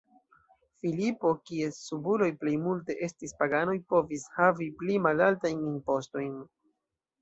Filipo, 0.85 1.33
kies 1.49 1.77
subuloj 1.91 2.31
plejmulte 2.45 2.97
estis 3.11 3.37
paganoj, 3.45 3.79
povis 3.95 4.29
havi 4.41 4.73
pli 4.83 5.01
malaltajn 5.09 5.65
impostojn. 5.79 6.39